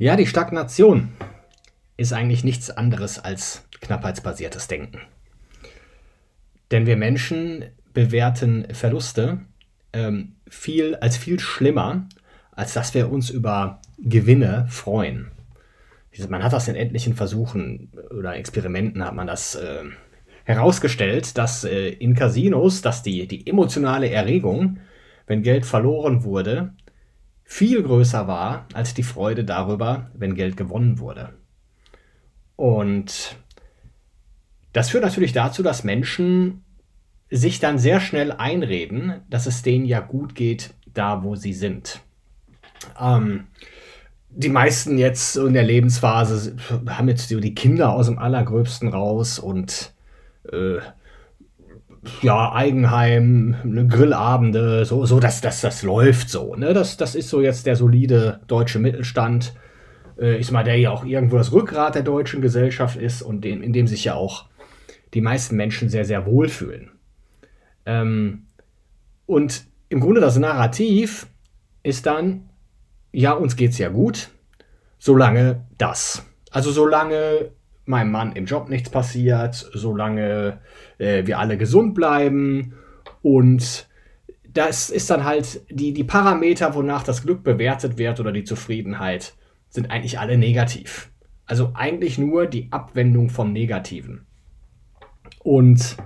Ja, 0.00 0.16
die 0.16 0.26
Stagnation 0.26 1.10
ist 1.98 2.14
eigentlich 2.14 2.42
nichts 2.42 2.70
anderes 2.70 3.18
als 3.18 3.68
knappheitsbasiertes 3.82 4.66
Denken. 4.66 5.02
Denn 6.70 6.86
wir 6.86 6.96
Menschen 6.96 7.66
bewerten 7.92 8.66
Verluste 8.72 9.40
ähm, 9.92 10.36
viel, 10.48 10.94
als 10.94 11.18
viel 11.18 11.38
schlimmer, 11.38 12.08
als 12.52 12.72
dass 12.72 12.94
wir 12.94 13.12
uns 13.12 13.28
über 13.28 13.82
Gewinne 13.98 14.66
freuen. 14.70 15.32
Man 16.30 16.42
hat 16.42 16.54
das 16.54 16.68
in 16.68 16.76
etlichen 16.76 17.14
Versuchen 17.14 17.92
oder 18.08 18.36
Experimenten 18.36 19.04
hat 19.04 19.14
man 19.14 19.26
das 19.26 19.54
äh, 19.54 19.82
herausgestellt, 20.44 21.36
dass 21.36 21.64
äh, 21.64 21.90
in 21.90 22.14
Casinos, 22.14 22.80
dass 22.80 23.02
die, 23.02 23.28
die 23.28 23.46
emotionale 23.46 24.08
Erregung, 24.08 24.78
wenn 25.26 25.42
Geld 25.42 25.66
verloren 25.66 26.24
wurde, 26.24 26.72
viel 27.50 27.82
größer 27.82 28.28
war 28.28 28.66
als 28.74 28.94
die 28.94 29.02
Freude 29.02 29.42
darüber, 29.42 30.12
wenn 30.14 30.36
Geld 30.36 30.56
gewonnen 30.56 31.00
wurde. 31.00 31.30
Und 32.54 33.36
das 34.72 34.90
führt 34.90 35.02
natürlich 35.02 35.32
dazu, 35.32 35.64
dass 35.64 35.82
Menschen 35.82 36.62
sich 37.28 37.58
dann 37.58 37.80
sehr 37.80 37.98
schnell 37.98 38.30
einreden, 38.30 39.22
dass 39.28 39.46
es 39.46 39.62
denen 39.62 39.84
ja 39.84 39.98
gut 39.98 40.36
geht, 40.36 40.74
da 40.94 41.24
wo 41.24 41.34
sie 41.34 41.52
sind. 41.52 42.00
Ähm, 43.00 43.48
die 44.30 44.48
meisten 44.48 44.96
jetzt 44.96 45.36
in 45.36 45.52
der 45.52 45.64
Lebensphase 45.64 46.54
haben 46.86 47.08
jetzt 47.08 47.30
die 47.30 47.54
Kinder 47.54 47.92
aus 47.92 48.06
dem 48.06 48.20
Allergröbsten 48.20 48.88
raus 48.88 49.40
und 49.40 49.92
äh, 50.52 50.78
ja, 52.22 52.52
Eigenheim, 52.52 53.56
ne, 53.64 53.86
Grillabende, 53.86 54.84
so, 54.84 55.04
so, 55.04 55.20
dass 55.20 55.40
das, 55.40 55.60
das 55.60 55.82
läuft 55.82 56.30
so. 56.30 56.54
Ne? 56.54 56.72
Das, 56.72 56.96
das 56.96 57.14
ist 57.14 57.28
so 57.28 57.40
jetzt 57.40 57.66
der 57.66 57.76
solide 57.76 58.40
deutsche 58.46 58.78
Mittelstand. 58.78 59.54
Äh, 60.18 60.40
ist 60.40 60.50
mal 60.50 60.64
der 60.64 60.76
ja 60.78 60.90
auch 60.90 61.04
irgendwo 61.04 61.36
das 61.36 61.52
Rückgrat 61.52 61.94
der 61.94 62.02
deutschen 62.02 62.40
Gesellschaft 62.40 62.96
ist 62.96 63.22
und 63.22 63.42
den, 63.42 63.62
in 63.62 63.72
dem 63.72 63.86
sich 63.86 64.04
ja 64.04 64.14
auch 64.14 64.46
die 65.12 65.20
meisten 65.20 65.56
Menschen 65.56 65.88
sehr, 65.88 66.04
sehr 66.04 66.26
wohlfühlen. 66.26 66.90
Ähm, 67.84 68.46
und 69.26 69.64
im 69.88 70.00
Grunde 70.00 70.20
das 70.20 70.38
Narrativ 70.38 71.26
ist 71.82 72.06
dann, 72.06 72.48
ja, 73.12 73.32
uns 73.32 73.56
geht's 73.56 73.78
ja 73.78 73.88
gut, 73.88 74.30
solange 74.98 75.66
das. 75.78 76.24
Also 76.50 76.70
solange 76.70 77.50
meinem 77.90 78.10
Mann 78.10 78.32
im 78.32 78.46
Job 78.46 78.70
nichts 78.70 78.88
passiert, 78.88 79.54
solange 79.54 80.60
äh, 80.98 81.26
wir 81.26 81.38
alle 81.38 81.58
gesund 81.58 81.94
bleiben. 81.94 82.74
Und 83.22 83.88
das 84.48 84.90
ist 84.90 85.10
dann 85.10 85.24
halt 85.24 85.60
die, 85.70 85.92
die 85.92 86.04
Parameter, 86.04 86.74
wonach 86.74 87.02
das 87.02 87.22
Glück 87.22 87.42
bewertet 87.42 87.98
wird 87.98 88.20
oder 88.20 88.32
die 88.32 88.44
Zufriedenheit, 88.44 89.34
sind 89.68 89.90
eigentlich 89.90 90.18
alle 90.18 90.38
negativ. 90.38 91.10
Also 91.46 91.72
eigentlich 91.74 92.18
nur 92.18 92.46
die 92.46 92.68
Abwendung 92.70 93.28
vom 93.28 93.52
Negativen. 93.52 94.26
Und 95.40 95.96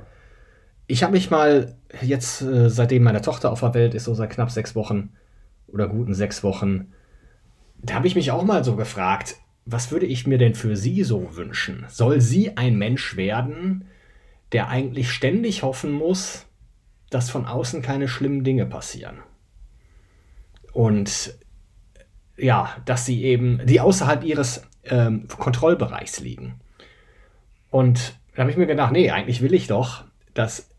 ich 0.87 1.03
habe 1.03 1.13
mich 1.13 1.31
mal 1.31 1.77
jetzt, 2.03 2.43
äh, 2.43 2.69
seitdem 2.69 3.03
meine 3.05 3.23
Tochter 3.23 3.51
auf 3.51 3.61
der 3.61 3.75
Welt 3.75 3.95
ist, 3.95 4.05
so 4.05 4.15
seit 4.15 4.31
knapp 4.31 4.51
sechs 4.51 4.75
Wochen 4.75 5.11
oder 5.67 5.89
guten 5.89 6.15
sechs 6.15 6.43
Wochen, 6.43 6.93
da 7.83 7.95
habe 7.95 8.07
ich 8.07 8.15
mich 8.15 8.31
auch 8.31 8.45
mal 8.45 8.65
so 8.65 8.77
gefragt, 8.77 9.37
was 9.67 9.91
würde 9.91 10.07
ich 10.07 10.27
mir 10.27 10.39
denn 10.39 10.55
für 10.55 10.77
sie 10.77 11.03
so 11.05 11.37
wünschen? 11.37 11.87
Soll 11.89 12.21
sie 12.21 12.57
ein 12.57 12.77
Mensch 12.77 13.17
werden, 13.17 13.87
der 14.53 14.69
eigentlich 14.69 15.11
ständig 15.11 15.63
hoffen 15.63 15.91
muss, 15.91 16.47
dass 17.11 17.31
von 17.31 17.47
außen 17.47 17.83
keine 17.83 18.09
schlimmen 18.09 18.45
Dinge 18.45 18.67
passieren? 18.67 19.19
Und 20.73 21.39
ja, 22.37 22.77
dass 22.85 23.07
sie 23.07 23.25
eben, 23.25 23.61
die 23.65 23.81
außerhalb 23.81 24.25
ihres 24.25 24.67
ähm, 24.85 25.29
Kontrollbereichs 25.29 26.21
liegen. 26.21 26.61
Und 27.71 28.19
da 28.35 28.43
habe 28.43 28.51
ich 28.51 28.57
mir 28.57 28.67
gedacht, 28.67 28.93
nee, 28.93 29.11
eigentlich 29.11 29.41
will 29.41 29.55
ich 29.55 29.69
doch, 29.69 30.05
dass, 30.35 30.71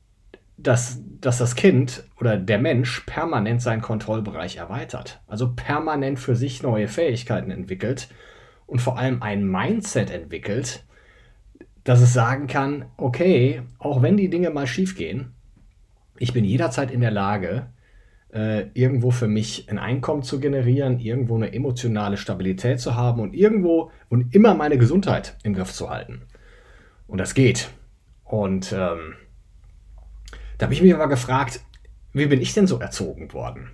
dass, 0.57 0.99
dass 1.21 1.37
das 1.37 1.55
Kind 1.55 2.03
oder 2.19 2.37
der 2.37 2.59
Mensch 2.59 2.99
permanent 3.01 3.61
seinen 3.61 3.81
Kontrollbereich 3.81 4.57
erweitert. 4.57 5.21
Also 5.27 5.53
permanent 5.55 6.19
für 6.19 6.35
sich 6.35 6.61
neue 6.61 6.87
Fähigkeiten 6.87 7.51
entwickelt 7.51 8.09
und 8.67 8.81
vor 8.81 8.97
allem 8.97 9.21
ein 9.21 9.45
Mindset 9.45 10.09
entwickelt, 10.09 10.85
dass 11.83 12.01
es 12.01 12.13
sagen 12.13 12.47
kann, 12.47 12.85
okay, 12.97 13.61
auch 13.77 14.01
wenn 14.01 14.17
die 14.17 14.29
Dinge 14.29 14.49
mal 14.49 14.67
schief 14.67 14.95
gehen, 14.95 15.33
ich 16.17 16.33
bin 16.33 16.45
jederzeit 16.45 16.91
in 16.91 17.01
der 17.01 17.11
Lage, 17.11 17.67
äh, 18.33 18.67
irgendwo 18.73 19.11
für 19.11 19.27
mich 19.27 19.69
ein 19.69 19.77
Einkommen 19.77 20.23
zu 20.23 20.39
generieren, 20.39 20.99
irgendwo 20.99 21.35
eine 21.35 21.53
emotionale 21.53 22.17
Stabilität 22.17 22.79
zu 22.79 22.95
haben 22.95 23.21
und 23.21 23.33
irgendwo 23.33 23.91
und 24.09 24.33
immer 24.33 24.53
meine 24.55 24.77
Gesundheit 24.77 25.37
im 25.43 25.53
Griff 25.53 25.71
zu 25.71 25.89
halten. 25.89 26.23
Und 27.07 27.19
das 27.19 27.33
geht. 27.33 27.69
Und 28.23 28.73
ähm, 28.73 29.13
da 30.57 30.65
habe 30.65 30.73
ich 30.73 30.81
mich 30.81 30.93
aber 30.93 31.07
gefragt, 31.07 31.61
wie 32.13 32.25
bin 32.25 32.41
ich 32.41 32.53
denn 32.53 32.67
so 32.67 32.79
erzogen 32.79 33.31
worden? 33.33 33.71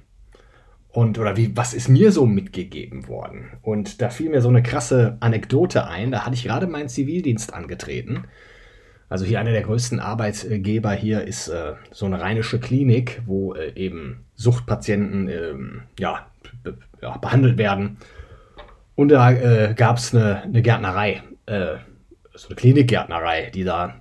Und, 0.91 1.17
oder 1.19 1.37
wie, 1.37 1.55
was 1.55 1.73
ist 1.73 1.87
mir 1.87 2.11
so 2.11 2.25
mitgegeben 2.25 3.07
worden? 3.07 3.51
Und 3.61 4.01
da 4.01 4.09
fiel 4.09 4.29
mir 4.29 4.41
so 4.41 4.49
eine 4.49 4.61
krasse 4.61 5.17
Anekdote 5.21 5.87
ein. 5.87 6.11
Da 6.11 6.25
hatte 6.25 6.35
ich 6.35 6.43
gerade 6.43 6.67
meinen 6.67 6.89
Zivildienst 6.89 7.53
angetreten. 7.53 8.25
Also 9.07 9.25
hier 9.25 9.39
einer 9.39 9.51
der 9.51 9.63
größten 9.63 9.99
Arbeitgeber 9.99 10.91
hier 10.91 11.23
ist 11.23 11.47
äh, 11.47 11.73
so 11.91 12.05
eine 12.05 12.21
rheinische 12.21 12.59
Klinik, 12.59 13.21
wo 13.25 13.53
äh, 13.53 13.73
eben 13.75 14.25
Suchtpatienten 14.35 15.29
äh, 15.29 15.53
ja, 15.99 16.27
ja, 17.01 17.17
behandelt 17.17 17.57
werden. 17.57 17.97
Und 18.95 19.09
da 19.09 19.31
äh, 19.31 19.73
gab 19.75 19.97
es 19.97 20.13
eine, 20.13 20.43
eine, 20.43 20.61
Gärtnerei, 20.61 21.23
äh, 21.45 21.75
so 22.35 22.47
eine 22.47 22.55
Klinikgärtnerei, 22.55 23.49
die 23.53 23.63
da 23.63 23.95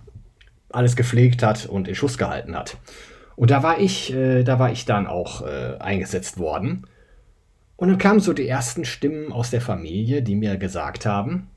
alles 0.71 0.97
gepflegt 0.97 1.43
hat 1.43 1.67
und 1.67 1.89
in 1.89 1.95
Schuss 1.95 2.19
gehalten 2.19 2.57
hat. 2.57 2.77
Und 3.41 3.51
da 3.51 3.63
war 3.63 3.81
ich, 3.81 4.13
äh, 4.13 4.43
da 4.43 4.59
war 4.59 4.71
ich 4.71 4.85
dann 4.85 5.07
auch 5.07 5.41
äh, 5.41 5.79
eingesetzt 5.79 6.37
worden. 6.37 6.87
Und 7.77 7.89
dann 7.89 7.97
kamen 7.97 8.21
so 8.21 8.35
die 8.35 8.47
ersten 8.47 8.85
Stimmen 8.85 9.33
aus 9.33 9.49
der 9.49 9.63
Familie, 9.63 10.23
die 10.23 10.37
mir 10.37 10.59
gesagt 10.59 11.07
haben, 11.07 11.49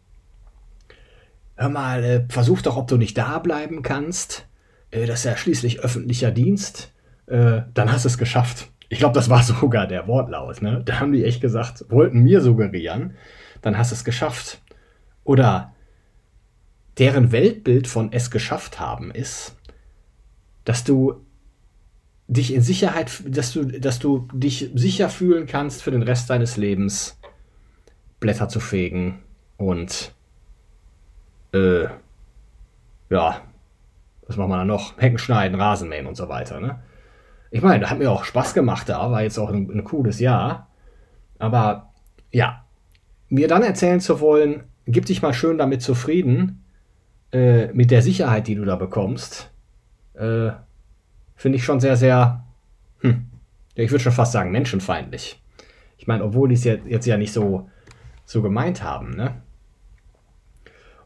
hör 1.57 1.67
mal, 1.67 2.01
äh, 2.05 2.25
versuch 2.29 2.61
doch, 2.61 2.77
ob 2.77 2.87
du 2.87 2.95
nicht 2.95 3.17
da 3.17 3.37
bleiben 3.39 3.81
kannst. 3.81 4.47
Äh, 4.91 5.07
das 5.07 5.19
ist 5.19 5.25
ja 5.25 5.35
schließlich 5.35 5.81
öffentlicher 5.81 6.31
Dienst. 6.31 6.93
Äh, 7.25 7.63
dann 7.73 7.91
hast 7.91 8.05
du 8.05 8.07
es 8.07 8.17
geschafft. 8.17 8.69
Ich 8.87 8.99
glaube, 8.99 9.15
das 9.15 9.29
war 9.29 9.43
sogar 9.43 9.85
der 9.85 10.07
Wortlaut. 10.07 10.61
Ne? 10.61 10.83
Da 10.85 11.01
haben 11.01 11.11
die 11.11 11.25
echt 11.25 11.41
gesagt, 11.41 11.83
wollten 11.89 12.19
mir 12.19 12.39
suggerieren, 12.39 13.17
dann 13.61 13.77
hast 13.77 13.91
du 13.91 13.95
es 13.95 14.05
geschafft. 14.05 14.61
Oder 15.25 15.73
deren 16.97 17.33
Weltbild 17.33 17.89
von 17.89 18.13
es 18.13 18.31
geschafft 18.31 18.79
haben 18.79 19.11
ist, 19.11 19.57
dass 20.63 20.85
du 20.85 21.22
dich 22.27 22.53
in 22.53 22.61
Sicherheit, 22.61 23.23
dass 23.27 23.51
du, 23.51 23.65
dass 23.65 23.99
du 23.99 24.27
dich 24.33 24.71
sicher 24.73 25.09
fühlen 25.09 25.45
kannst 25.45 25.83
für 25.83 25.91
den 25.91 26.03
Rest 26.03 26.29
deines 26.29 26.57
Lebens, 26.57 27.19
Blätter 28.19 28.47
zu 28.47 28.59
fegen 28.59 29.19
und 29.57 30.13
äh, 31.53 31.85
ja, 33.09 33.41
was 34.27 34.37
machen 34.37 34.49
wir 34.49 34.57
da 34.57 34.65
noch? 34.65 34.97
Hecken 34.97 35.17
schneiden, 35.17 35.59
Rasenmähen 35.59 36.07
und 36.07 36.15
so 36.15 36.29
weiter, 36.29 36.59
ne? 36.59 36.81
Ich 37.51 37.61
meine, 37.61 37.81
da 37.81 37.89
hat 37.91 37.99
mir 37.99 38.09
auch 38.09 38.23
Spaß 38.23 38.55
gemacht, 38.55 38.89
da 38.89 39.11
war 39.11 39.21
jetzt 39.21 39.37
auch 39.37 39.49
ein, 39.49 39.69
ein 39.69 39.83
cooles 39.83 40.19
Jahr. 40.19 40.69
Aber 41.37 41.93
ja, 42.31 42.65
mir 43.29 43.47
dann 43.47 43.61
erzählen 43.61 43.99
zu 43.99 44.19
wollen, 44.21 44.63
gib 44.87 45.05
dich 45.05 45.21
mal 45.21 45.33
schön 45.33 45.59
damit 45.59 45.83
zufrieden, 45.83 46.63
äh, 47.31 47.67
mit 47.73 47.91
der 47.91 48.01
Sicherheit, 48.01 48.47
die 48.47 48.55
du 48.55 48.65
da 48.65 48.75
bekommst, 48.75 49.51
äh, 50.15 50.51
finde 51.43 51.57
ich 51.57 51.65
schon 51.65 51.81
sehr, 51.81 51.97
sehr, 51.97 52.41
hm, 53.01 53.25
ich 53.75 53.91
würde 53.91 54.01
schon 54.01 54.13
fast 54.13 54.31
sagen, 54.31 54.53
menschenfeindlich. 54.53 55.43
Ich 55.97 56.07
meine, 56.07 56.23
obwohl 56.23 56.47
die 56.47 56.55
es 56.55 56.63
jetzt, 56.63 56.87
jetzt 56.87 57.05
ja 57.05 57.17
nicht 57.17 57.33
so, 57.33 57.69
so 58.23 58.41
gemeint 58.41 58.81
haben, 58.81 59.17
ne? 59.17 59.41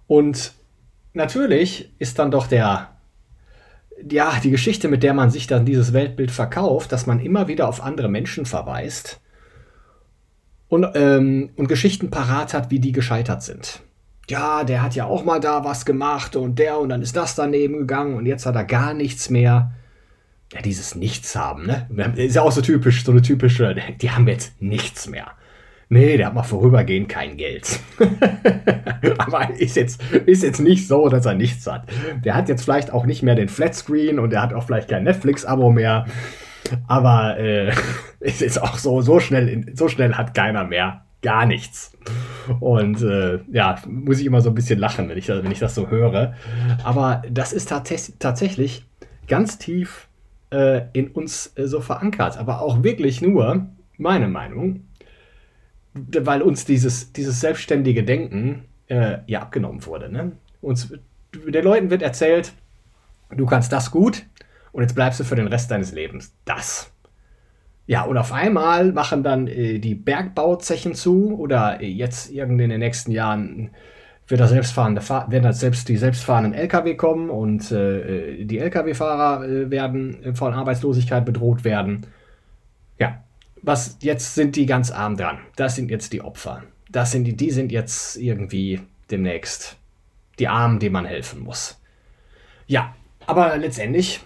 Und 0.06 0.54
natürlich 1.14 1.92
ist 1.98 2.20
dann 2.20 2.30
doch 2.30 2.46
der, 2.46 2.90
ja, 4.12 4.40
die 4.44 4.52
Geschichte, 4.52 4.90
mit 4.90 5.02
der 5.02 5.16
man 5.16 5.32
sich 5.32 5.48
dann 5.48 5.66
dieses 5.66 5.92
Weltbild 5.92 6.30
verkauft, 6.30 6.92
dass 6.92 7.08
man 7.08 7.20
immer 7.20 7.48
wieder 7.48 7.68
auf 7.68 7.82
andere 7.82 8.08
Menschen 8.08 8.46
verweist 8.46 9.20
und, 10.68 10.86
ähm, 10.94 11.50
und 11.56 11.68
Geschichten 11.68 12.12
parat 12.12 12.54
hat, 12.54 12.70
wie 12.70 12.80
die 12.80 12.92
gescheitert 12.92 13.42
sind. 13.42 13.82
Ja, 14.30 14.64
der 14.64 14.84
hat 14.84 14.94
ja 14.94 15.06
auch 15.06 15.26
mal 15.26 15.40
da 15.40 15.64
was 15.64 15.84
gemacht 15.84 16.36
und 16.36 16.60
der 16.60 16.78
und 16.78 16.90
dann 16.90 17.02
ist 17.02 17.16
das 17.16 17.34
daneben 17.34 17.80
gegangen 17.80 18.14
und 18.14 18.28
jetzt 18.28 18.46
hat 18.46 18.56
er 18.56 18.66
gar 18.66 18.94
nichts 18.94 19.32
mehr. 19.32 19.72
Ja, 20.54 20.62
dieses 20.62 20.96
Nichts 20.96 21.36
haben, 21.36 21.66
ne? 21.66 22.14
Ist 22.16 22.36
ja 22.36 22.42
auch 22.42 22.52
so 22.52 22.62
typisch, 22.62 23.04
so 23.04 23.12
eine 23.12 23.22
typische, 23.22 23.76
die 24.00 24.12
haben 24.12 24.28
jetzt 24.28 24.62
nichts 24.62 25.08
mehr. 25.08 25.32
Nee, 25.90 26.18
der 26.18 26.28
hat 26.28 26.34
mal 26.34 26.44
vorübergehend 26.44 27.08
kein 27.08 27.38
Geld. 27.38 27.80
Aber 29.18 29.50
ist 29.58 29.78
jetzt, 29.78 30.02
ist 30.26 30.44
jetzt 30.44 30.60
nicht 30.60 30.88
so, 30.88 31.08
dass 31.08 31.26
er 31.26 31.34
nichts 31.34 31.66
hat. 31.66 31.88
Der 32.26 32.36
hat 32.36 32.50
jetzt 32.50 32.64
vielleicht 32.64 32.92
auch 32.92 33.06
nicht 33.06 33.24
mehr 33.24 33.36
den 33.36 33.48
Flatscreen 33.48 34.20
und 34.20 34.32
der 34.32 34.42
hat 34.42 34.54
auch 34.54 34.66
vielleicht 34.66 34.90
kein 34.90 35.04
Netflix-Abo 35.04 35.72
mehr. 35.72 36.06
Aber 36.88 37.38
äh, 37.38 37.74
ist 38.20 38.42
jetzt 38.42 38.62
auch 38.62 38.78
so, 38.78 39.02
so 39.02 39.20
schnell, 39.22 39.66
so 39.74 39.88
schnell 39.88 40.16
hat 40.16 40.34
keiner 40.34 40.66
mehr 40.66 41.06
gar 41.22 41.46
nichts. 41.46 41.98
Und 42.60 43.02
äh, 43.02 43.40
ja, 43.52 43.76
muss 43.88 44.20
ich 44.20 44.26
immer 44.26 44.42
so 44.42 44.50
ein 44.50 44.56
bisschen 44.56 44.80
lachen, 44.80 45.10
wenn 45.10 45.18
ich, 45.18 45.30
wenn 45.30 45.52
ich 45.52 45.60
das 45.60 45.76
so 45.76 45.90
höre. 45.90 46.34
Aber 46.84 47.22
das 47.30 47.54
ist 47.54 47.70
tats 47.70 48.14
tatsächlich 48.20 48.86
ganz 49.28 49.58
tief 49.58 50.07
äh, 50.50 50.82
in 50.94 51.10
uns 51.10 51.54
äh, 51.56 51.68
so 51.68 51.82
verankert. 51.82 52.38
Aber 52.38 52.62
auch 52.62 52.84
wirklich 52.84 53.22
nur, 53.22 53.68
meine 53.98 54.28
Meinung, 54.28 54.88
weil 55.94 56.42
uns 56.42 56.66
dieses, 56.66 57.12
dieses 57.14 57.42
selbstständige 57.42 58.04
Denken 58.04 58.66
äh, 58.88 59.20
ja 59.26 59.42
abgenommen 59.42 59.86
wurde. 59.86 60.12
Ne? 60.12 60.34
Uns, 60.62 60.94
den 61.34 61.64
Leuten 61.64 61.90
wird 61.90 62.02
erzählt, 62.02 62.54
du 63.30 63.46
kannst 63.46 63.72
das 63.72 63.92
gut 63.92 64.26
und 64.72 64.82
jetzt 64.84 64.96
bleibst 64.96 65.20
du 65.20 65.24
für 65.24 65.36
den 65.36 65.48
Rest 65.48 65.72
deines 65.72 65.92
Lebens 65.92 66.34
das. 66.46 66.92
Ja, 67.88 68.04
und 68.04 68.18
auf 68.18 68.34
einmal 68.34 68.92
machen 68.92 69.24
dann 69.24 69.48
äh, 69.48 69.80
die 69.80 69.96
Bergbauzechen 69.96 70.94
zu 70.94 71.38
oder 71.40 71.80
äh, 71.82 71.88
jetzt 71.88 72.30
irgendwie 72.32 72.66
in 72.66 72.70
den 72.70 72.80
nächsten 72.80 73.12
Jahren 73.12 73.72
wird 74.28 74.42
das 74.42 74.50
selbstfahrende, 74.50 75.02
werden 75.02 75.44
das 75.44 75.60
selbst 75.60 75.88
die 75.88 75.98
selbstfahrenden 75.98 76.54
LKW 76.54 76.96
kommen 76.96 77.30
und 77.30 77.72
äh, 77.72 78.44
die 78.44 78.60
LKW-Fahrer 78.60 79.48
äh, 79.48 79.72
werden 79.72 80.36
von 80.36 80.54
Arbeitslosigkeit 80.54 81.26
bedroht 81.26 81.64
werden. 81.64 82.08
Ja, 83.00 83.24
was 83.62 83.98
jetzt 84.02 84.36
sind 84.36 84.56
die 84.56 84.66
ganz 84.66 84.92
arm 84.92 85.16
dran. 85.16 85.40
Das 85.56 85.76
sind 85.76 85.90
jetzt 85.90 86.12
die 86.14 86.22
Opfer. 86.22 86.64
Das 86.92 87.12
sind 87.12 87.24
die, 87.24 87.36
die 87.36 87.52
sind 87.52 87.72
jetzt 87.72 88.18
irgendwie 88.18 88.82
demnächst 89.10 89.78
die 90.40 90.48
Armen, 90.48 90.80
denen 90.80 90.94
man 90.94 91.06
helfen 91.06 91.42
muss. 91.42 91.82
Ja, 92.68 92.94
aber 93.26 93.58
letztendlich, 93.58 94.22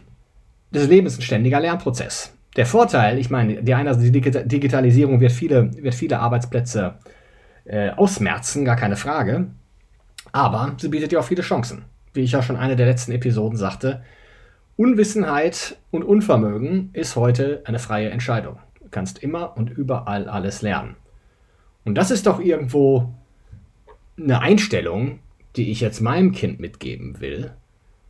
das 0.71 0.87
Leben 0.87 1.07
ist 1.07 1.19
ein 1.19 1.23
ständiger 1.23 1.59
Lernprozess. 1.59 2.35
Der 2.55 2.65
Vorteil, 2.65 3.17
ich 3.17 3.29
meine, 3.29 3.63
die, 3.63 3.73
eine, 3.73 3.95
die 3.97 4.11
Digitalisierung 4.11 5.21
wird 5.21 5.31
viele, 5.31 5.71
wird 5.81 5.95
viele 5.95 6.19
Arbeitsplätze 6.19 6.95
äh, 7.65 7.91
ausmerzen, 7.91 8.65
gar 8.65 8.75
keine 8.75 8.97
Frage. 8.97 9.47
Aber 10.31 10.75
sie 10.77 10.89
bietet 10.89 11.11
ja 11.11 11.19
auch 11.19 11.25
viele 11.25 11.41
Chancen. 11.41 11.85
Wie 12.13 12.21
ich 12.21 12.31
ja 12.31 12.41
schon 12.41 12.57
eine 12.57 12.75
der 12.75 12.87
letzten 12.87 13.11
Episoden 13.11 13.57
sagte, 13.57 14.03
Unwissenheit 14.77 15.77
und 15.91 16.03
Unvermögen 16.03 16.89
ist 16.93 17.15
heute 17.15 17.61
eine 17.65 17.79
freie 17.79 18.09
Entscheidung 18.09 18.57
kannst 18.91 19.19
immer 19.19 19.57
und 19.57 19.69
überall 19.71 20.29
alles 20.29 20.61
lernen. 20.61 20.95
Und 21.83 21.95
das 21.95 22.11
ist 22.11 22.27
doch 22.27 22.39
irgendwo 22.39 23.13
eine 24.19 24.41
Einstellung, 24.41 25.19
die 25.55 25.71
ich 25.71 25.81
jetzt 25.81 26.01
meinem 26.01 26.31
Kind 26.31 26.59
mitgeben 26.59 27.19
will 27.19 27.51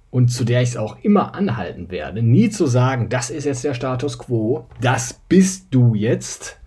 und 0.10 0.28
zu 0.28 0.44
der 0.44 0.62
ich 0.62 0.70
es 0.70 0.78
auch 0.78 0.98
immer 1.04 1.34
anhalten 1.36 1.90
werde, 1.90 2.22
nie 2.22 2.50
zu 2.50 2.66
sagen, 2.66 3.08
das 3.08 3.30
ist 3.30 3.46
jetzt 3.46 3.64
der 3.64 3.74
Status 3.74 4.18
quo, 4.20 4.68
das 4.82 5.14
bist 5.30 5.68
du 5.72 5.96
jetzt 5.96 6.60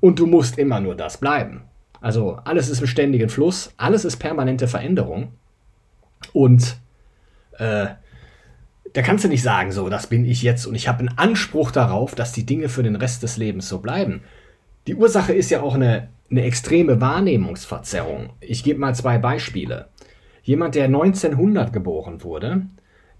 und 0.00 0.18
du 0.18 0.26
musst 0.26 0.58
immer 0.58 0.80
nur 0.80 0.94
das 0.94 1.18
bleiben. 1.18 1.62
Also 2.00 2.38
alles 2.44 2.68
ist 2.68 2.80
im 2.80 2.86
ständigen 2.86 3.28
Fluss, 3.28 3.72
alles 3.76 4.04
ist 4.04 4.16
permanente 4.16 4.68
Veränderung 4.68 5.32
und 6.32 6.76
äh, 7.58 7.86
da 8.92 9.02
kannst 9.02 9.24
du 9.24 9.28
nicht 9.28 9.42
sagen, 9.42 9.70
so, 9.70 9.88
das 9.88 10.06
bin 10.06 10.24
ich 10.24 10.42
jetzt 10.42 10.66
und 10.66 10.74
ich 10.74 10.88
habe 10.88 11.00
einen 11.00 11.18
Anspruch 11.18 11.70
darauf, 11.70 12.14
dass 12.14 12.32
die 12.32 12.46
Dinge 12.46 12.68
für 12.68 12.82
den 12.82 12.96
Rest 12.96 13.22
des 13.22 13.36
Lebens 13.36 13.68
so 13.68 13.78
bleiben. 13.78 14.22
Die 14.86 14.94
Ursache 14.94 15.32
ist 15.32 15.50
ja 15.50 15.62
auch 15.62 15.74
eine, 15.74 16.08
eine 16.30 16.42
extreme 16.42 17.00
Wahrnehmungsverzerrung. 17.00 18.30
Ich 18.40 18.64
gebe 18.64 18.80
mal 18.80 18.94
zwei 18.94 19.18
Beispiele. 19.18 19.88
Jemand, 20.42 20.74
der 20.74 20.86
1900 20.86 21.72
geboren 21.72 22.24
wurde, 22.24 22.62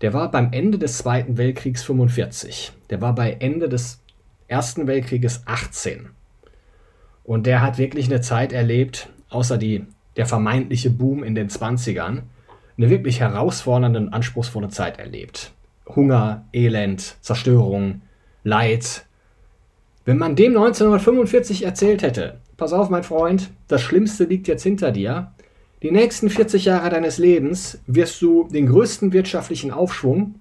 der 0.01 0.15
war 0.15 0.31
beim 0.31 0.53
Ende 0.53 0.79
des 0.79 0.99
Zweiten 0.99 1.37
Weltkriegs 1.37 1.83
45. 1.83 2.73
Der 2.89 3.01
war 3.01 3.15
bei 3.15 3.37
Ende 3.39 3.69
des 3.69 4.03
Ersten 4.49 4.87
Weltkrieges 4.87 5.43
18. 5.47 6.09
Und 7.31 7.47
der 7.47 7.63
hat 7.63 7.79
wirklich 7.79 8.07
eine 8.07 8.21
Zeit 8.23 8.53
erlebt, 8.53 9.09
außer 9.29 9.57
die, 9.57 9.85
der 10.17 10.27
vermeintliche 10.27 10.91
Boom 10.91 11.23
in 11.23 11.37
den 11.37 11.49
20ern, 11.49 12.23
eine 12.77 12.91
wirklich 12.91 13.21
herausfordernde 13.21 14.01
und 14.01 14.09
anspruchsvolle 14.09 14.69
Zeit 14.69 14.99
erlebt. 14.99 15.53
Hunger, 15.87 16.45
Elend, 16.53 17.15
Zerstörung, 17.21 18.03
Leid. 18.43 19.07
Wenn 20.05 20.19
man 20.19 20.35
dem 20.35 20.57
1945 20.57 21.63
erzählt 21.63 22.03
hätte, 22.03 22.41
pass 22.57 22.73
auf 22.73 22.91
mein 22.91 23.05
Freund, 23.05 23.51
das 23.69 23.81
Schlimmste 23.81 24.25
liegt 24.25 24.49
jetzt 24.49 24.65
hinter 24.65 24.91
dir, 24.91 25.31
die 25.85 25.93
nächsten 25.93 26.31
40 26.31 26.65
Jahre 26.65 26.91
deines 26.91 27.19
Lebens 27.19 27.79
wirst 27.87 28.21
du 28.23 28.49
den 28.49 28.67
größten 28.67 29.13
wirtschaftlichen 29.13 29.71
Aufschwung, 29.71 30.35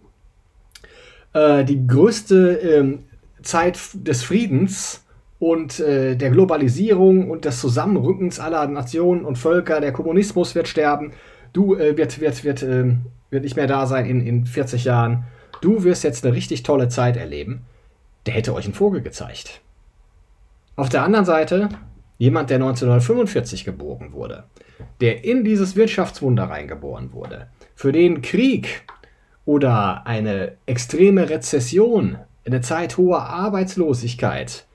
äh, 1.33 1.63
die 1.63 1.85
größte 1.85 2.61
äh, 2.61 2.97
Zeit 3.43 3.77
des 3.93 4.23
Friedens 4.23 5.03
und 5.39 5.79
äh, 5.79 6.15
der 6.15 6.29
Globalisierung 6.31 7.31
und 7.31 7.45
des 7.45 7.59
Zusammenrückens 7.59 8.39
aller 8.39 8.67
Nationen 8.67 9.23
und 9.23 9.37
Völker, 9.37 9.79
der 9.79 9.93
Kommunismus 9.93 10.53
wird 10.53 10.67
sterben, 10.67 11.13
du 11.53 11.75
äh, 11.75 11.97
wird, 11.97 12.19
wird, 12.19 12.43
wird, 12.43 12.61
äh, 12.61 12.95
wird 13.29 13.43
nicht 13.43 13.55
mehr 13.55 13.67
da 13.67 13.87
sein 13.87 14.05
in, 14.05 14.21
in 14.21 14.45
40 14.45 14.83
Jahren. 14.83 15.23
Du 15.61 15.83
wirst 15.83 16.03
jetzt 16.03 16.25
eine 16.25 16.35
richtig 16.35 16.63
tolle 16.63 16.89
Zeit 16.89 17.15
erleben, 17.15 17.61
der 18.25 18.33
hätte 18.33 18.53
euch 18.53 18.65
einen 18.65 18.73
Vogel 18.73 19.01
gezeigt. 19.01 19.61
Auf 20.75 20.89
der 20.89 21.03
anderen 21.03 21.25
Seite 21.25 21.69
jemand, 22.17 22.49
der 22.49 22.57
1945 22.57 23.63
geboren 23.63 24.11
wurde, 24.11 24.43
der 24.99 25.23
in 25.23 25.45
dieses 25.45 25.77
Wirtschaftswunder 25.77 26.43
reingeboren 26.43 27.13
wurde, 27.13 27.47
für 27.75 27.93
den 27.93 28.21
Krieg 28.21 28.83
oder 29.45 30.05
eine 30.05 30.53
extreme 30.65 31.29
Rezession, 31.29 32.17
eine 32.45 32.59
Zeit 32.61 32.97
hoher 32.97 33.23
Arbeitslosigkeit 33.23 34.65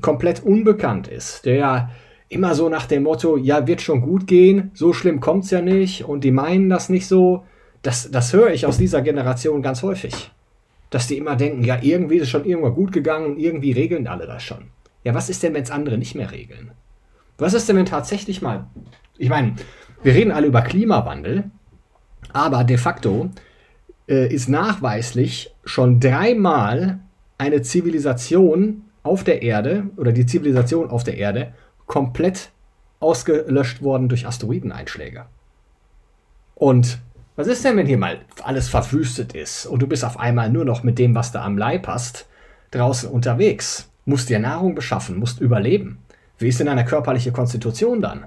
komplett 0.00 0.42
unbekannt 0.42 1.08
ist, 1.08 1.44
der 1.44 1.54
ja 1.54 1.90
immer 2.28 2.54
so 2.54 2.68
nach 2.68 2.86
dem 2.86 3.04
Motto, 3.04 3.36
ja, 3.36 3.66
wird 3.66 3.80
schon 3.80 4.00
gut 4.00 4.26
gehen, 4.26 4.70
so 4.74 4.92
schlimm 4.92 5.20
kommt 5.20 5.44
es 5.44 5.50
ja 5.50 5.62
nicht 5.62 6.04
und 6.04 6.24
die 6.24 6.30
meinen 6.30 6.68
das 6.68 6.88
nicht 6.88 7.06
so, 7.06 7.44
das, 7.82 8.10
das 8.10 8.32
höre 8.32 8.50
ich 8.50 8.66
aus 8.66 8.78
dieser 8.78 9.02
Generation 9.02 9.62
ganz 9.62 9.82
häufig. 9.82 10.30
Dass 10.90 11.06
die 11.06 11.18
immer 11.18 11.36
denken, 11.36 11.64
ja, 11.64 11.78
irgendwie 11.80 12.16
ist 12.16 12.24
es 12.24 12.30
schon 12.30 12.44
irgendwann 12.44 12.74
gut 12.74 12.92
gegangen, 12.92 13.38
irgendwie 13.38 13.72
regeln 13.72 14.06
alle 14.06 14.26
das 14.26 14.42
schon. 14.42 14.70
Ja, 15.04 15.14
was 15.14 15.30
ist 15.30 15.42
denn, 15.42 15.54
wenn 15.54 15.62
es 15.62 15.70
andere 15.70 15.98
nicht 15.98 16.14
mehr 16.14 16.30
regeln? 16.32 16.72
Was 17.38 17.54
ist 17.54 17.68
denn, 17.68 17.76
wenn 17.76 17.86
tatsächlich 17.86 18.42
mal, 18.42 18.66
ich 19.16 19.28
meine, 19.28 19.54
wir 20.02 20.14
reden 20.14 20.32
alle 20.32 20.46
über 20.46 20.62
Klimawandel, 20.62 21.50
aber 22.32 22.64
de 22.64 22.78
facto 22.78 23.30
äh, 24.08 24.32
ist 24.32 24.48
nachweislich 24.48 25.54
schon 25.64 26.00
dreimal 26.00 27.00
eine 27.36 27.62
Zivilisation 27.62 28.87
auf 29.02 29.24
der 29.24 29.42
Erde 29.42 29.84
oder 29.96 30.12
die 30.12 30.26
Zivilisation 30.26 30.90
auf 30.90 31.04
der 31.04 31.16
Erde 31.16 31.54
komplett 31.86 32.50
ausgelöscht 33.00 33.82
worden 33.82 34.08
durch 34.08 34.26
Asteroideneinschläge. 34.26 35.26
Und 36.54 36.98
was 37.36 37.46
ist 37.46 37.64
denn, 37.64 37.76
wenn 37.76 37.86
hier 37.86 37.98
mal 37.98 38.20
alles 38.42 38.68
verwüstet 38.68 39.32
ist 39.32 39.66
und 39.66 39.80
du 39.80 39.86
bist 39.86 40.04
auf 40.04 40.18
einmal 40.18 40.50
nur 40.50 40.64
noch 40.64 40.82
mit 40.82 40.98
dem, 40.98 41.14
was 41.14 41.30
da 41.30 41.44
am 41.44 41.56
Leib 41.56 41.86
hast, 41.86 42.26
draußen 42.72 43.08
unterwegs? 43.08 43.90
Musst 44.04 44.28
dir 44.28 44.40
Nahrung 44.40 44.74
beschaffen, 44.74 45.18
musst 45.18 45.40
überleben. 45.40 45.98
Wie 46.38 46.48
ist 46.48 46.58
denn 46.58 46.66
deine 46.66 46.84
körperliche 46.84 47.30
Konstitution 47.30 48.00
dann? 48.00 48.26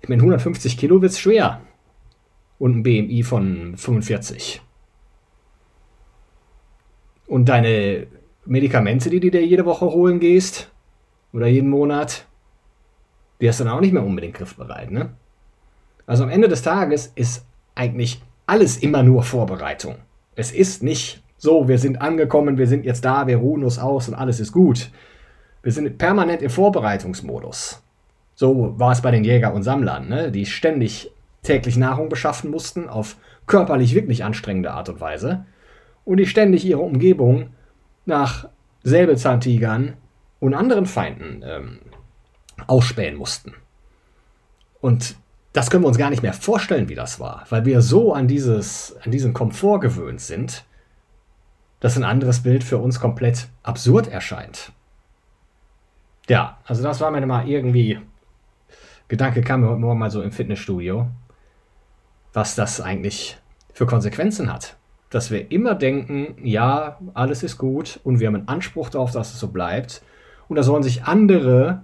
Ich 0.00 0.08
meine, 0.08 0.22
150 0.22 0.78
Kilo 0.78 1.02
wird's 1.02 1.18
schwer. 1.18 1.60
Und 2.58 2.76
ein 2.76 2.82
BMI 2.82 3.22
von 3.22 3.76
45. 3.76 4.60
Und 7.26 7.48
deine 7.48 8.06
Medikamente, 8.48 9.10
die 9.10 9.20
du 9.20 9.30
dir 9.30 9.44
jede 9.44 9.66
Woche 9.66 9.86
holen 9.86 10.20
gehst, 10.20 10.70
oder 11.32 11.46
jeden 11.46 11.68
Monat, 11.68 12.26
die 13.40 13.48
hast 13.48 13.60
du 13.60 13.64
dann 13.64 13.74
auch 13.74 13.80
nicht 13.80 13.92
mehr 13.92 14.04
unbedingt 14.04 14.34
griffbereit, 14.34 14.90
ne? 14.90 15.10
Also 16.06 16.24
am 16.24 16.30
Ende 16.30 16.48
des 16.48 16.62
Tages 16.62 17.12
ist 17.14 17.44
eigentlich 17.74 18.22
alles 18.46 18.78
immer 18.78 19.02
nur 19.02 19.22
Vorbereitung. 19.22 19.96
Es 20.34 20.50
ist 20.52 20.82
nicht 20.82 21.22
so, 21.36 21.68
wir 21.68 21.78
sind 21.78 22.00
angekommen, 22.00 22.56
wir 22.56 22.66
sind 22.66 22.86
jetzt 22.86 23.04
da, 23.04 23.26
wir 23.26 23.36
ruhen 23.36 23.62
uns 23.62 23.78
aus 23.78 24.08
und 24.08 24.14
alles 24.14 24.40
ist 24.40 24.52
gut. 24.52 24.90
Wir 25.62 25.72
sind 25.72 25.98
permanent 25.98 26.40
im 26.40 26.48
Vorbereitungsmodus. 26.48 27.82
So 28.34 28.78
war 28.78 28.92
es 28.92 29.02
bei 29.02 29.10
den 29.10 29.24
Jäger 29.24 29.52
und 29.52 29.64
Sammlern, 29.64 30.08
ne? 30.08 30.32
die 30.32 30.46
ständig 30.46 31.10
täglich 31.42 31.76
Nahrung 31.76 32.08
beschaffen 32.08 32.50
mussten, 32.50 32.88
auf 32.88 33.16
körperlich 33.46 33.94
wirklich 33.94 34.24
anstrengende 34.24 34.70
Art 34.70 34.88
und 34.88 35.00
Weise, 35.00 35.44
und 36.04 36.16
die 36.16 36.26
ständig 36.26 36.64
ihre 36.64 36.80
Umgebung 36.80 37.50
nach 38.08 38.48
Säbelzahntigern 38.82 39.96
und 40.40 40.54
anderen 40.54 40.86
Feinden 40.86 41.42
ähm, 41.44 41.78
ausspähen 42.66 43.16
mussten. 43.16 43.54
Und 44.80 45.16
das 45.52 45.70
können 45.70 45.84
wir 45.84 45.88
uns 45.88 45.98
gar 45.98 46.10
nicht 46.10 46.22
mehr 46.22 46.32
vorstellen, 46.32 46.88
wie 46.88 46.94
das 46.94 47.20
war, 47.20 47.46
weil 47.50 47.64
wir 47.64 47.80
so 47.82 48.12
an, 48.12 48.28
dieses, 48.28 48.96
an 49.02 49.10
diesen 49.10 49.32
Komfort 49.32 49.80
gewöhnt 49.80 50.20
sind, 50.20 50.64
dass 51.80 51.96
ein 51.96 52.04
anderes 52.04 52.42
Bild 52.42 52.64
für 52.64 52.78
uns 52.78 53.00
komplett 53.00 53.48
absurd 53.62 54.08
erscheint. 54.08 54.72
Ja, 56.28 56.58
also 56.64 56.82
das 56.82 57.00
war 57.00 57.10
mir 57.10 57.24
mal 57.26 57.48
irgendwie, 57.48 58.00
Gedanke 59.08 59.42
kam 59.42 59.62
mir 59.62 59.68
heute 59.68 59.80
Morgen 59.80 59.98
mal 59.98 60.10
so 60.10 60.22
im 60.22 60.32
Fitnessstudio, 60.32 61.08
was 62.32 62.54
das 62.54 62.80
eigentlich 62.80 63.38
für 63.72 63.86
Konsequenzen 63.86 64.52
hat. 64.52 64.77
Dass 65.10 65.30
wir 65.30 65.50
immer 65.50 65.74
denken, 65.74 66.36
ja, 66.42 66.98
alles 67.14 67.42
ist 67.42 67.58
gut 67.58 68.00
und 68.04 68.20
wir 68.20 68.26
haben 68.26 68.36
einen 68.36 68.48
Anspruch 68.48 68.90
darauf, 68.90 69.10
dass 69.12 69.32
es 69.32 69.40
so 69.40 69.48
bleibt. 69.48 70.02
Und 70.48 70.56
da 70.56 70.62
sollen 70.62 70.82
sich 70.82 71.04
andere 71.04 71.82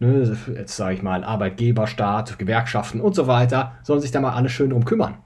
ne, 0.00 0.36
jetzt 0.54 0.76
sage 0.76 0.94
ich 0.94 1.02
mal, 1.02 1.22
Arbeitgeber, 1.22 1.86
Staat, 1.86 2.38
Gewerkschaften 2.38 3.00
und 3.00 3.14
so 3.14 3.26
weiter, 3.26 3.72
sollen 3.84 4.00
sich 4.00 4.10
da 4.10 4.20
mal 4.20 4.32
alle 4.32 4.48
schön 4.48 4.70
drum 4.70 4.84
kümmern. 4.84 5.18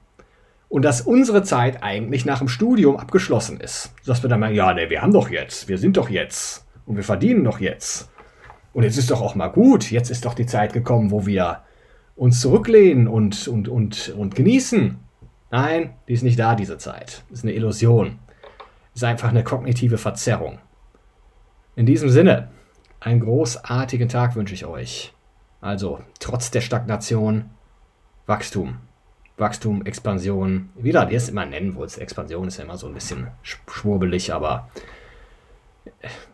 Und 0.69 0.83
dass 0.83 1.01
unsere 1.01 1.43
Zeit 1.43 1.83
eigentlich 1.83 2.25
nach 2.25 2.39
dem 2.39 2.47
Studium 2.47 2.97
abgeschlossen 2.97 3.59
ist. 3.59 3.93
Dass 4.05 4.23
wir 4.23 4.29
dann 4.29 4.41
mal, 4.41 4.53
ja, 4.53 4.73
ne, 4.73 4.89
wir 4.89 5.01
haben 5.01 5.13
doch 5.13 5.29
jetzt, 5.29 5.67
wir 5.67 5.77
sind 5.77 5.97
doch 5.97 6.09
jetzt 6.09 6.65
und 6.85 6.97
wir 6.97 7.03
verdienen 7.03 7.43
doch 7.43 7.59
jetzt. 7.59 8.11
Und 8.73 8.83
jetzt 8.83 8.97
ist 8.97 9.09
doch 9.09 9.21
auch 9.21 9.35
mal 9.35 9.47
gut, 9.47 9.89
jetzt 9.89 10.11
ist 10.11 10.25
doch 10.25 10.33
die 10.33 10.45
Zeit 10.45 10.73
gekommen, 10.73 11.11
wo 11.11 11.25
wir 11.25 11.61
uns 12.15 12.41
zurücklehnen 12.41 13.07
und, 13.07 13.47
und, 13.47 13.69
und, 13.69 14.13
und 14.17 14.35
genießen. 14.35 14.99
Nein, 15.55 15.93
die 16.09 16.11
ist 16.11 16.21
nicht 16.21 16.37
da, 16.37 16.53
diese 16.53 16.77
Zeit. 16.77 17.23
Das 17.29 17.39
ist 17.39 17.45
eine 17.45 17.53
Illusion. 17.53 18.19
Das 18.91 18.97
ist 18.97 19.03
einfach 19.05 19.29
eine 19.29 19.45
kognitive 19.45 19.97
Verzerrung. 19.97 20.59
In 21.77 21.85
diesem 21.85 22.09
Sinne, 22.09 22.49
einen 22.99 23.21
großartigen 23.21 24.09
Tag 24.09 24.35
wünsche 24.35 24.53
ich 24.53 24.65
euch. 24.65 25.13
Also, 25.61 26.01
trotz 26.19 26.51
der 26.51 26.59
Stagnation, 26.59 27.51
Wachstum. 28.25 28.79
Wachstum, 29.37 29.85
Expansion. 29.85 30.71
Wieder, 30.75 31.09
ihr 31.09 31.15
es 31.15 31.29
immer 31.29 31.45
nennen 31.45 31.75
wollt. 31.75 31.97
Expansion 31.99 32.49
ist 32.49 32.57
ja 32.57 32.65
immer 32.65 32.77
so 32.77 32.87
ein 32.87 32.93
bisschen 32.93 33.29
schwurbelig, 33.41 34.33
aber 34.33 34.67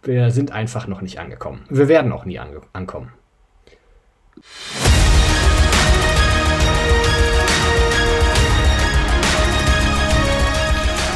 wir 0.01 0.31
sind 0.31 0.51
einfach 0.51 0.87
noch 0.87 1.01
nicht 1.01 1.19
angekommen. 1.19 1.67
Wir 1.69 1.87
werden 1.87 2.11
auch 2.11 2.25
nie 2.25 2.39
ange 2.39 2.61
ankommen. 2.73 3.13